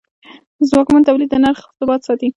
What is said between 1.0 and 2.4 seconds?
تولید د نرخ ثبات ساتي.